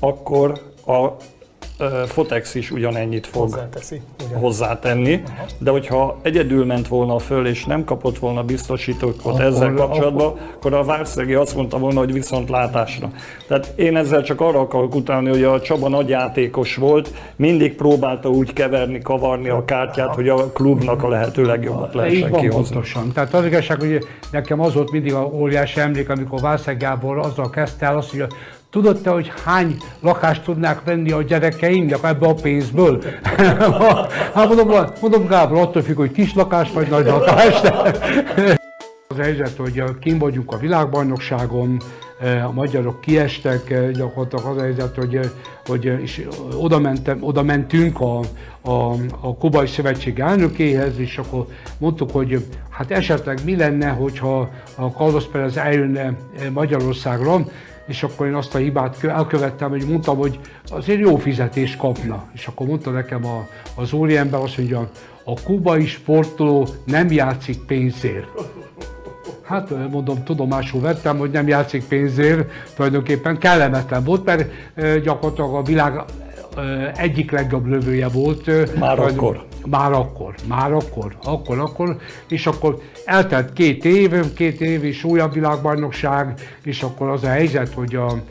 akkor 0.00 0.60
a 0.86 1.08
Fotex 2.06 2.54
is 2.54 2.70
ugyanennyit 2.70 3.26
fog 3.26 3.42
Hozzáteszi, 3.42 4.00
ugyan. 4.26 4.40
hozzátenni, 4.40 5.22
Aha. 5.26 5.44
de 5.58 5.70
hogyha 5.70 6.18
egyedül 6.22 6.64
ment 6.64 6.88
volna 6.88 7.18
föl 7.18 7.46
és 7.46 7.64
nem 7.64 7.84
kapott 7.84 8.18
volna 8.18 8.42
biztosítókot 8.42 9.38
ezzel 9.38 9.74
kapcsolatban, 9.74 10.26
akkor, 10.26 10.40
akkor 10.54 10.74
a 10.74 10.84
Várszegi 10.84 11.34
azt 11.34 11.54
mondta 11.56 11.78
volna, 11.78 11.98
hogy 11.98 12.12
viszont 12.12 12.48
látásra. 12.48 13.10
Tehát 13.46 13.72
én 13.76 13.96
ezzel 13.96 14.22
csak 14.22 14.40
arra 14.40 14.60
akarok 14.60 14.94
utalni, 14.94 15.28
hogy 15.28 15.42
a 15.42 15.60
Csaba 15.60 15.88
nagy 15.88 16.08
játékos 16.08 16.76
volt, 16.76 17.14
mindig 17.36 17.74
próbálta 17.74 18.28
úgy 18.28 18.52
keverni, 18.52 18.98
kavarni 19.02 19.48
a 19.48 19.64
kártyát, 19.64 20.14
hogy 20.14 20.28
a 20.28 20.52
klubnak 20.52 21.02
a 21.02 21.08
lehető 21.08 21.44
legjobbat 21.44 21.94
lehessen 21.94 22.32
kihozni. 22.32 22.74
Pontosan. 22.74 23.12
Tehát 23.12 23.34
az 23.34 23.44
igazság, 23.44 23.80
hogy 23.80 23.98
nekem 24.30 24.60
az 24.60 24.74
volt 24.74 24.90
mindig 24.90 25.14
a 25.14 25.24
óriási 25.32 25.80
emlék, 25.80 26.08
amikor 26.08 26.40
Vászeg 26.40 26.76
Gábor 26.76 27.18
azzal 27.18 27.50
kezdte 27.50 27.86
el 27.86 27.96
azt, 27.96 28.10
hogy 28.10 28.24
Tudod 28.70 29.00
te, 29.00 29.10
hogy 29.10 29.32
hány 29.44 29.76
lakást 30.00 30.42
tudnák 30.42 30.84
venni 30.84 31.10
a 31.10 31.22
gyerekeimnek 31.22 31.98
ebbe 32.02 32.26
a 32.26 32.34
pénzből? 32.34 33.02
hát 34.34 34.48
mondom, 34.48 34.86
mondom 35.00 35.26
Gábor, 35.26 35.58
attól 35.58 35.82
függ, 35.82 35.96
hogy 35.96 36.12
kis 36.12 36.34
lakás 36.34 36.72
vagy 36.72 36.88
nagy 36.88 37.06
lakás. 37.06 37.60
az 39.08 39.16
helyzet, 39.18 39.56
hogy 39.56 39.82
kim 40.00 40.18
vagyunk 40.18 40.52
a 40.52 40.56
világbajnokságon, 40.56 41.80
a 42.46 42.52
magyarok 42.52 43.00
kiestek, 43.00 43.90
gyakorlatilag 43.92 44.44
az 44.44 44.56
a 44.56 44.60
helyzet, 44.60 44.96
hogy, 44.96 45.20
hogy 45.66 46.02
is 46.02 46.20
oda, 46.58 46.78
mentem, 46.78 47.18
oda 47.20 47.42
mentünk 47.42 48.00
a, 48.00 48.20
a, 48.60 48.92
a 49.20 49.36
Kubai 49.38 49.66
Szövetség 49.66 50.18
elnökéhez, 50.18 50.98
és 50.98 51.18
akkor 51.18 51.46
mondtuk, 51.78 52.10
hogy 52.10 52.44
hát 52.70 52.90
esetleg 52.90 53.38
mi 53.44 53.56
lenne, 53.56 53.88
hogyha 53.88 54.50
a 54.74 54.86
Carlos 54.86 55.24
Perez 55.24 55.56
eljönne 55.56 56.16
Magyarországra, 56.52 57.44
és 57.86 58.02
akkor 58.02 58.26
én 58.26 58.34
azt 58.34 58.54
a 58.54 58.58
hibát 58.58 59.04
elkövettem, 59.04 59.70
hogy 59.70 59.86
mondtam, 59.88 60.16
hogy 60.16 60.40
azért 60.70 61.00
jó 61.00 61.16
fizetést 61.16 61.76
kapna. 61.76 62.24
És 62.32 62.46
akkor 62.46 62.66
mondta 62.66 62.90
nekem 62.90 63.26
a, 63.26 63.48
az 63.74 63.92
úriember 63.92 64.40
azt 64.40 64.56
mondja, 64.56 64.90
a 65.24 65.40
kubai 65.42 65.86
sportoló 65.86 66.68
nem 66.84 67.10
játszik 67.10 67.58
pénzért. 67.58 68.26
Hát 69.42 69.90
mondom, 69.90 70.24
tudomásul 70.24 70.80
vettem, 70.80 71.18
hogy 71.18 71.30
nem 71.30 71.48
játszik 71.48 71.84
pénzért, 71.84 72.50
tulajdonképpen 72.74 73.38
kellemetlen 73.38 74.04
volt, 74.04 74.24
mert 74.24 74.50
gyakorlatilag 75.02 75.54
a 75.54 75.62
világ 75.62 76.02
egyik 76.94 77.30
legjobb 77.30 77.66
lövője 77.66 78.08
volt. 78.08 78.78
Már 78.78 78.98
akkor. 78.98 79.44
Már 79.66 79.92
akkor, 79.92 80.34
már 80.48 80.72
akkor, 80.72 81.16
akkor, 81.22 81.58
akkor, 81.58 81.96
és 82.28 82.46
akkor 82.46 82.78
eltelt 83.04 83.52
két 83.52 83.84
év, 83.84 84.32
két 84.34 84.60
év 84.60 84.84
és 84.84 85.04
újabb 85.04 85.32
világbajnokság, 85.32 86.34
és 86.64 86.82
akkor 86.82 87.08
az 87.08 87.24
a 87.24 87.28
helyzet, 87.28 87.74
hogy 87.74 87.94
a, 87.94 88.22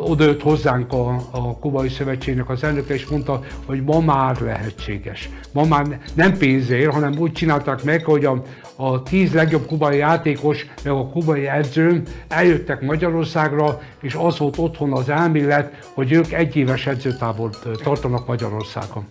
odajött 0.00 0.42
hozzánk 0.42 0.92
a, 0.92 1.14
a 1.30 1.58
Kubai 1.58 1.88
Szövetségnek 1.88 2.50
az 2.50 2.64
elnöke, 2.64 2.94
és 2.94 3.06
mondta, 3.06 3.40
hogy 3.66 3.82
ma 3.82 4.00
már 4.00 4.40
lehetséges. 4.40 5.28
Ma 5.52 5.64
már 5.64 6.00
nem 6.14 6.36
pénzért, 6.36 6.92
hanem 6.92 7.14
úgy 7.18 7.32
csinálták 7.32 7.84
meg, 7.84 8.04
hogy 8.04 8.24
a, 8.24 8.42
a 8.80 9.02
tíz 9.02 9.32
legjobb 9.32 9.66
kubai 9.66 9.96
játékos, 9.96 10.66
meg 10.84 10.92
a 10.92 11.08
kubai 11.08 11.46
edző 11.46 12.02
eljöttek 12.28 12.80
Magyarországra, 12.80 13.80
és 14.00 14.14
az 14.14 14.38
volt 14.38 14.58
otthon 14.58 14.92
az 14.92 15.08
elmélet, 15.08 15.90
hogy 15.94 16.12
ők 16.12 16.32
egyéves 16.32 16.86
edzőtábort 16.86 17.66
tartanak 17.82 18.26
Magyarországon 18.26 19.06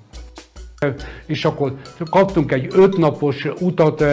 és 1.25 1.45
akkor 1.45 1.73
kaptunk 2.09 2.51
egy 2.51 2.67
ötnapos 2.71 3.47
utat 3.59 4.03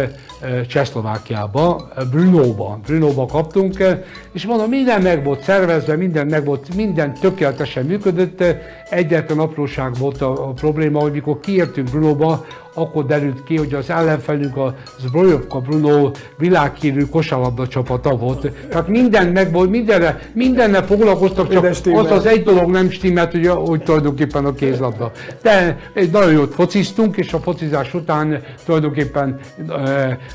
Csehszlovákiába, 0.69 1.89
Brunóba. 2.11 2.81
Brunóba 2.87 3.27
kaptunk, 3.27 3.85
és 4.33 4.47
mondom, 4.47 4.69
minden 4.69 5.03
meg 5.03 5.25
volt 5.25 5.43
szervezve, 5.43 5.97
minden 5.97 6.27
meg 6.27 6.45
volt, 6.45 6.75
minden 6.75 7.15
tökéletesen 7.15 7.85
működött. 7.85 8.45
Egyetlen 8.91 9.39
apróság 9.39 9.95
volt 9.99 10.23
a, 10.23 10.49
a 10.49 10.53
probléma, 10.53 11.01
hogy 11.01 11.13
mikor 11.13 11.41
kiértünk 11.41 11.91
Brunóba, 11.91 12.45
akkor 12.75 13.07
derült 13.07 13.45
ki, 13.45 13.57
hogy 13.57 13.75
az 13.75 13.91
ellenfelünk 13.91 14.57
a 14.57 14.75
Zbrojovka 15.01 15.61
Bruno 15.61 16.11
világhírű 16.39 17.05
kosárlabda 17.05 17.69
csapata 17.69 18.17
volt. 18.17 18.51
Tehát 18.71 18.89
minden 18.89 19.29
meg 19.29 19.53
volt, 19.53 19.71
mindenre, 19.71 20.21
mindenne 20.33 20.83
foglalkoztak, 20.83 21.53
csak 21.53 21.65
az 21.65 22.11
az 22.11 22.27
egy 22.27 22.43
dolog 22.43 22.71
nem 22.71 22.91
stimmelt, 22.91 23.33
hogy, 23.33 23.47
hogy 23.47 23.83
tulajdonképpen 23.83 24.45
a 24.45 24.53
kézlabda. 24.53 25.13
De 25.43 25.79
egy 25.93 26.11
nagyon 26.11 26.33
jót 26.33 26.55
fociztunk, 26.55 27.17
és 27.17 27.33
a 27.33 27.39
focizás 27.39 27.95
után 27.95 28.43
tulajdonképpen 28.65 29.39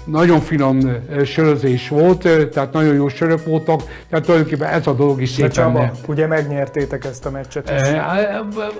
nagyon 0.05 0.39
finom 0.39 0.79
sörözés 1.25 1.89
volt, 1.89 2.49
tehát 2.51 2.73
nagyon 2.73 2.93
jó 2.93 3.07
sörök 3.07 3.45
voltak, 3.45 3.81
tehát 4.09 4.25
tulajdonképpen 4.25 4.67
ez 4.67 4.87
a 4.87 4.93
dolog 4.93 5.21
is 5.21 5.29
szépen... 5.29 5.51
Csaba, 5.51 5.91
ugye 6.07 6.27
megnyertétek 6.27 7.05
ezt 7.05 7.25
a 7.25 7.29
meccset 7.29 7.69
is. 7.69 7.87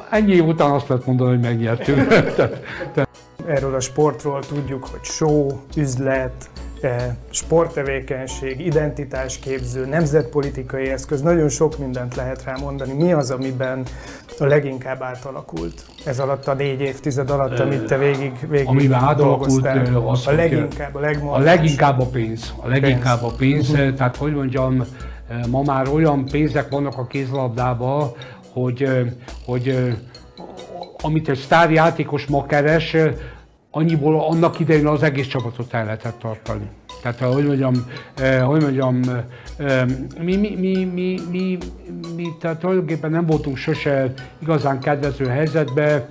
Ennyi 0.09 0.33
év 0.33 0.45
után 0.45 0.71
azt 0.71 0.87
lehet 0.87 1.05
mondani, 1.05 1.29
hogy 1.29 1.39
megnyertünk. 1.39 2.07
Erről 3.49 3.75
a 3.75 3.79
sportról 3.79 4.39
tudjuk, 4.45 4.85
hogy 4.85 5.03
show, 5.03 5.47
üzlet, 5.77 6.49
eh, 6.81 7.15
sporttevékenység, 7.29 8.65
identitásképző, 8.65 9.85
nemzetpolitikai 9.85 10.89
eszköz, 10.89 11.21
nagyon 11.21 11.49
sok 11.49 11.77
mindent 11.77 12.15
lehet 12.15 12.43
rá 12.43 12.55
mondani. 12.61 12.93
Mi 12.93 13.13
az, 13.13 13.31
amiben 13.31 13.83
a 14.39 14.45
leginkább 14.45 15.01
átalakult 15.01 15.85
ez 16.05 16.19
alatt 16.19 16.47
a 16.47 16.53
négy 16.53 16.81
évtized 16.81 17.29
alatt, 17.29 17.59
amit 17.59 17.85
te 17.85 17.97
végig, 17.97 18.49
végig 18.49 18.67
Amiben 18.67 19.03
átalakult, 19.03 19.67
az, 20.05 20.27
a 20.27 20.31
leginkább, 20.31 20.95
a 20.95 20.99
legmondás. 20.99 21.41
A 21.41 21.43
leginkább 21.43 21.99
a 21.99 22.05
pénz. 22.05 22.53
A 22.61 22.67
leginkább 22.67 23.23
a 23.23 23.31
pénz. 23.37 23.69
Uh-huh. 23.69 23.93
Tehát, 23.93 24.15
hogy 24.15 24.33
mondjam, 24.33 24.85
ma 25.47 25.61
már 25.61 25.87
olyan 25.87 26.25
pénzek 26.25 26.69
vannak 26.69 26.97
a 26.97 27.07
kézlabdában, 27.07 28.11
hogy, 28.53 28.89
hogy 29.45 29.95
amit 31.01 31.29
egy 31.29 31.37
sztárjátékos 31.37 32.25
ma 32.25 32.45
keres, 32.45 32.95
annyiból 33.71 34.21
annak 34.21 34.59
idején 34.59 34.87
az 34.87 35.03
egész 35.03 35.27
csapatot 35.27 35.73
el 35.73 35.85
lehetett 35.85 36.19
tartani. 36.19 36.69
Tehát, 37.01 37.19
hogy 37.19 37.45
mondjam, 37.45 37.73
eh, 38.15 38.41
hogy 38.41 38.61
mondjam 38.61 39.01
eh, 39.57 39.85
mi, 40.21 40.35
mi, 40.35 40.55
mi, 40.55 40.85
mi, 40.93 41.19
mi, 41.29 41.57
mi, 42.15 42.27
tehát 42.39 42.59
tulajdonképpen 42.59 43.11
nem 43.11 43.25
voltunk 43.25 43.57
sose 43.57 44.13
igazán 44.39 44.79
kedvező 44.79 45.25
helyzetben, 45.25 46.05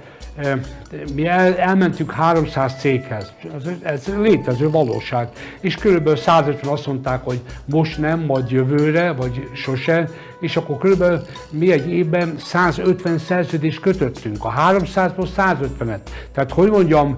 mi 1.14 1.26
el, 1.26 1.56
elmentünk 1.56 2.10
300 2.10 2.74
céghez, 2.78 3.32
ez, 3.56 3.72
ez 3.82 4.06
létező 4.20 4.70
valóság, 4.70 5.28
és 5.60 5.74
körülbelül 5.74 6.18
150 6.18 6.72
azt 6.72 6.86
mondták, 6.86 7.24
hogy 7.24 7.40
most 7.64 7.98
nem, 7.98 8.20
majd 8.20 8.50
jövőre, 8.50 9.12
vagy 9.12 9.48
sose, 9.54 10.08
és 10.40 10.56
akkor 10.56 10.78
körülbelül 10.78 11.20
mi 11.50 11.72
egy 11.72 11.90
évben 11.90 12.34
150 12.38 13.18
szerződést 13.18 13.80
kötöttünk, 13.80 14.44
a 14.44 14.52
300-ból 14.70 15.28
150-et. 15.36 16.00
Tehát 16.32 16.52
hogy 16.52 16.70
mondjam, 16.70 17.16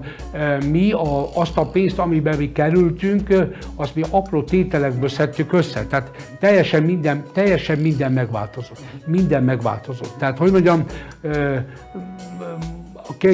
mi 0.71 0.91
a, 0.91 1.35
azt 1.35 1.57
a 1.57 1.65
pénzt, 1.65 1.99
amiben 1.99 2.37
mi 2.37 2.51
kerültünk, 2.51 3.27
azt 3.75 3.95
mi 3.95 4.03
apró 4.09 4.43
tételekből 4.43 5.09
szedtük 5.09 5.53
össze. 5.53 5.85
Tehát 5.85 6.11
teljesen 6.39 6.83
minden, 6.83 7.23
teljesen 7.33 7.77
minden 7.77 8.11
megváltozott. 8.11 8.81
Minden 9.05 9.43
megváltozott. 9.43 10.17
Tehát 10.17 10.37
hogy 10.37 10.51
mondjam, 10.51 10.85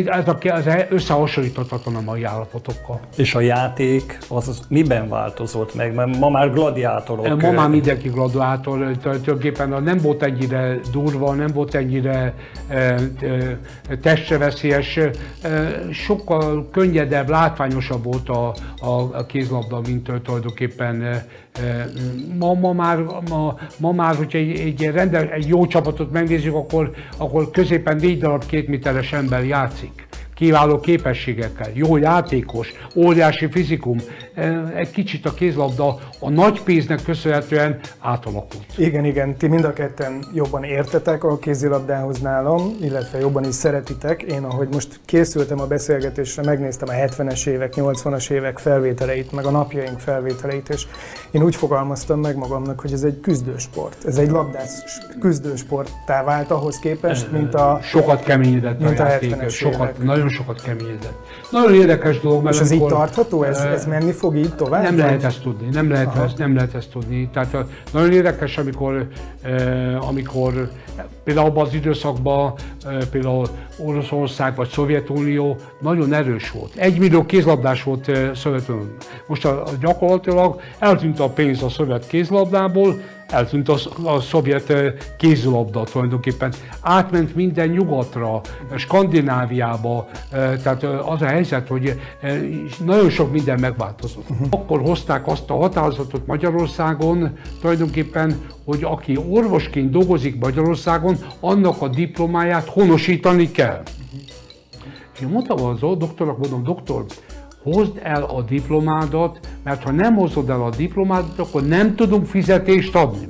ez, 0.05 0.27
a, 0.27 0.37
ez 0.41 0.65
összehasonlíthatatlan 0.89 1.95
a 1.95 2.01
mai 2.01 2.23
állapotokkal. 2.23 2.99
És 3.17 3.35
a 3.35 3.39
játék 3.39 4.17
az, 4.29 4.47
az 4.47 4.59
miben 4.69 5.09
változott 5.09 5.75
meg? 5.75 5.93
Mert 5.93 6.17
ma 6.17 6.29
már 6.29 6.51
gladiátorok. 6.51 7.41
Ma 7.41 7.51
már 7.51 7.69
mindenki 7.69 8.09
gladiátor, 8.09 8.97
tulajdonképpen 9.01 9.83
nem 9.83 9.97
volt 9.97 10.23
ennyire 10.23 10.79
durva, 10.91 11.33
nem 11.33 11.47
volt 11.53 11.75
ennyire 11.75 12.33
e, 12.67 12.75
e, 12.75 12.97
testre 14.01 14.37
veszélyes, 14.37 14.97
e, 14.97 15.11
sokkal 15.91 16.69
könnyedebb, 16.71 17.29
látványosabb 17.29 18.03
volt 18.03 18.29
a, 18.29 18.53
a, 18.79 18.91
a 19.13 19.25
kézlabda, 19.25 19.81
mint 19.87 20.11
tulajdonképpen 20.23 21.23
Ma, 22.39 22.53
ma, 22.53 22.73
már, 22.73 22.97
ma, 23.29 23.57
ma 23.77 23.91
már, 23.91 24.15
hogyha 24.15 24.37
egy, 24.37 24.59
egy, 24.59 24.81
rendel, 24.81 25.29
egy 25.29 25.47
jó 25.47 25.67
csapatot 25.67 26.11
megnézzük, 26.11 26.53
akkor, 26.53 26.91
akkor 27.17 27.51
középen 27.51 27.95
négy 27.95 28.19
darab 28.19 28.45
két 28.45 28.67
méteres 28.67 29.13
ember 29.13 29.45
játszik 29.45 30.06
kiváló 30.37 30.79
képességekkel, 30.79 31.69
jó 31.73 31.97
játékos, 31.97 32.73
óriási 32.95 33.47
fizikum. 33.51 33.97
Egy 34.75 34.91
kicsit 34.91 35.25
a 35.25 35.33
kézlabda 35.33 35.99
a 36.19 36.29
nagy 36.29 36.61
pénznek 36.61 37.03
köszönhetően 37.03 37.79
átalakult. 37.99 38.65
Igen, 38.75 39.05
igen, 39.05 39.35
ti 39.35 39.47
mind 39.47 39.63
a 39.63 39.73
ketten 39.73 40.25
jobban 40.33 40.63
értetek 40.63 41.23
a 41.23 41.37
kézilabdához 41.37 42.19
nálam, 42.19 42.75
illetve 42.81 43.19
jobban 43.19 43.43
is 43.43 43.55
szeretitek. 43.55 44.21
Én, 44.21 44.43
ahogy 44.43 44.67
most 44.71 44.99
készültem 45.05 45.61
a 45.61 45.65
beszélgetésre, 45.65 46.43
megnéztem 46.43 46.87
a 46.89 46.91
70-es 46.91 47.47
évek, 47.47 47.73
80-as 47.75 48.29
évek 48.29 48.57
felvételeit, 48.57 49.31
meg 49.31 49.45
a 49.45 49.51
napjaink 49.51 49.99
felvételeit, 49.99 50.69
és 50.69 50.85
én 51.31 51.43
úgy 51.43 51.55
fogalmaztam 51.55 52.19
meg 52.19 52.35
magamnak, 52.35 52.79
hogy 52.79 52.91
ez 52.91 53.03
egy 53.03 53.19
küzdősport. 53.19 54.05
Ez 54.05 54.17
egy 54.17 54.29
labdás 54.29 54.69
küzdősporttá 55.19 56.23
vált 56.23 56.51
ahhoz 56.51 56.79
képest, 56.79 57.31
mint 57.31 57.53
a... 57.53 57.79
Sokat 57.81 58.23
keményedett 58.23 58.81
a 58.81 58.91
játék, 58.91 59.49
sokat, 59.49 60.03
nagyon 60.03 60.26
nagyon 60.27 60.45
sokat 60.45 60.61
keményedett. 60.61 61.17
Nagyon 61.51 61.73
érdekes 61.73 62.19
dolog. 62.19 62.43
Mert 62.43 62.55
És 62.55 62.61
ez 62.61 62.71
így 62.71 62.85
tartható? 62.85 63.43
Ez, 63.43 63.57
ez 63.57 63.85
menni 63.85 64.11
fog 64.11 64.35
így 64.35 64.55
tovább? 64.55 64.83
Nem 64.83 64.97
lehet 64.97 65.23
ezt 65.23 65.41
tudni, 65.41 65.67
nem 65.71 65.89
lehet, 65.89 66.15
ezt, 66.15 66.37
nem 66.37 66.55
lehet 66.55 66.75
ezt 66.75 66.89
tudni. 66.89 67.29
Tehát 67.33 67.57
nagyon 67.93 68.11
érdekes, 68.11 68.57
amikor, 68.57 69.07
amikor 69.99 70.69
például 71.23 71.47
abban 71.47 71.65
az 71.65 71.73
időszakban 71.73 72.53
például 73.11 73.47
Oroszország 73.85 74.55
vagy 74.55 74.69
Szovjetunió 74.69 75.55
nagyon 75.79 76.13
erős 76.13 76.51
volt. 76.51 76.75
Egy 76.75 76.99
millió 76.99 77.25
kézlabdás 77.25 77.83
volt 77.83 78.11
Szovjetunió. 78.35 78.87
Most 79.27 79.45
a, 79.45 79.63
a 79.63 79.69
gyakorlatilag 79.79 80.61
eltűnt 80.79 81.19
a 81.19 81.29
pénz 81.29 81.63
a 81.63 81.69
szovjet 81.69 82.07
kézlabdából, 82.07 82.95
eltűnt 83.27 83.69
a, 83.69 83.77
a 84.03 84.19
szovjet 84.19 84.73
kézilabda 85.17 85.83
tulajdonképpen. 85.83 86.53
Átment 86.81 87.35
minden 87.35 87.67
nyugatra, 87.67 88.41
Skandináviába, 88.75 90.07
tehát 90.31 90.83
az 90.83 91.21
a 91.21 91.25
helyzet, 91.25 91.67
hogy 91.67 91.99
nagyon 92.85 93.09
sok 93.09 93.31
minden 93.31 93.59
megváltozott. 93.59 94.29
Uh-huh. 94.29 94.47
Akkor 94.49 94.81
hozták 94.81 95.27
azt 95.27 95.49
a 95.49 95.55
határozatot 95.55 96.27
Magyarországon 96.27 97.37
tulajdonképpen, 97.61 98.41
hogy 98.65 98.83
aki 98.83 99.17
orvosként 99.29 99.89
dolgozik 99.89 100.39
Magyarországon, 100.39 100.86
annak 101.39 101.81
a 101.81 101.87
diplomáját 101.87 102.67
honosítani 102.67 103.51
kell. 103.51 103.83
Én 105.21 105.27
mondtam 105.27 105.65
az 105.65 105.79
doktornak, 105.79 106.37
mondom, 106.37 106.63
doktor, 106.63 107.05
hozd 107.63 107.99
el 108.03 108.23
a 108.23 108.41
diplomádat, 108.41 109.39
mert 109.63 109.83
ha 109.83 109.91
nem 109.91 110.15
hozod 110.15 110.49
el 110.49 110.63
a 110.63 110.69
diplomádat, 110.69 111.39
akkor 111.39 111.63
nem 111.63 111.95
tudunk 111.95 112.25
fizetést 112.25 112.95
adni. 112.95 113.25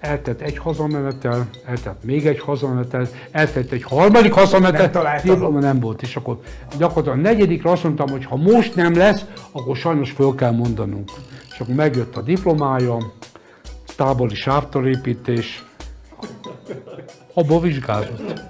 Eltett 0.00 0.40
egy 0.40 0.58
hazamenetel, 0.58 1.48
eltett 1.66 2.04
még 2.04 2.26
egy 2.26 2.40
hazamenetel, 2.40 3.08
eltett 3.30 3.70
egy 3.70 3.82
harmadik 3.82 4.32
hazamenetel, 4.32 5.20
diploma 5.22 5.60
nem 5.60 5.80
volt, 5.80 6.02
és 6.02 6.16
akkor 6.16 6.40
gyakorlatilag 6.78 7.18
a 7.18 7.20
negyedikre 7.20 7.70
azt 7.70 7.82
mondtam, 7.82 8.08
hogy 8.08 8.24
ha 8.24 8.36
most 8.36 8.74
nem 8.74 8.96
lesz, 8.96 9.24
akkor 9.52 9.76
sajnos 9.76 10.10
föl 10.10 10.34
kell 10.34 10.52
mondanunk. 10.52 11.10
És 11.52 11.60
akkor 11.60 11.74
megjött 11.74 12.16
a 12.16 12.22
diplomája, 12.22 12.96
tábori 13.96 14.34
sávtorépítés, 14.34 15.64
abba 17.38 17.60
vizsgázott. 17.60 18.42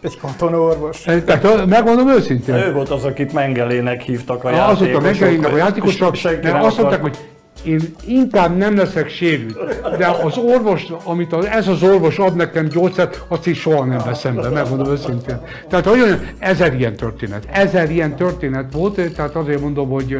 Egy 0.00 0.18
katonorvos. 0.18 1.02
Tehát 1.02 1.66
megmondom 1.66 2.08
őszintén. 2.08 2.54
Ő 2.54 2.72
volt 2.72 2.90
az, 2.90 3.04
akit 3.04 3.32
Mengelének 3.32 4.02
hívtak 4.02 4.44
a 4.44 4.50
játékosok. 4.50 4.72
Az 4.72 4.78
volt 4.78 4.94
a 4.94 5.00
Mengelének 5.00 5.52
a 5.52 5.56
játékosok, 5.56 6.16
mert 6.42 6.64
azt 6.64 6.78
mondták, 6.78 7.00
hogy 7.00 7.16
én 7.64 7.80
inkább 8.06 8.56
nem 8.56 8.76
leszek 8.76 9.08
sérült, 9.08 9.80
de 9.98 10.06
az 10.06 10.36
orvos, 10.38 10.86
amit 11.04 11.32
az, 11.32 11.44
ez 11.44 11.68
az 11.68 11.82
orvos 11.82 12.18
ad 12.18 12.36
nekem 12.36 12.68
gyógyszert, 12.68 13.24
azt 13.28 13.46
is 13.46 13.60
soha 13.60 13.84
nem 13.84 14.02
veszem 14.04 14.34
be, 14.34 14.48
megmondom 14.48 14.92
őszintén. 14.92 15.40
Tehát 15.68 15.86
olyan 15.86 16.28
ezer 16.38 16.74
ilyen 16.74 16.96
történet, 16.96 17.46
ezer 17.52 17.90
ilyen 17.90 18.16
történet 18.16 18.72
volt, 18.72 19.14
tehát 19.14 19.34
azért 19.34 19.60
mondom, 19.60 19.88
hogy 19.88 20.18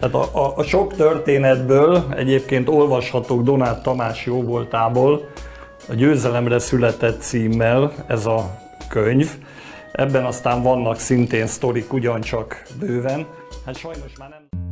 tehát 0.00 0.14
a, 0.14 0.28
a, 0.32 0.52
a 0.56 0.62
sok 0.62 0.94
történetből 0.94 2.04
egyébként 2.16 2.68
olvashatók 2.68 3.42
Donát 3.42 3.82
Tamás 3.82 4.26
jóvoltából, 4.26 5.28
a 5.88 5.94
Győzelemre 5.94 6.58
született 6.58 7.20
címmel 7.20 7.92
ez 8.06 8.26
a 8.26 8.60
könyv. 8.88 9.30
Ebben 9.92 10.24
aztán 10.24 10.62
vannak 10.62 10.98
szintén 10.98 11.46
sztorik 11.46 11.92
ugyancsak 11.92 12.62
bőven. 12.78 13.26
Hát 13.64 13.76
sajnos 13.76 14.12
már 14.18 14.28
nem... 14.28 14.67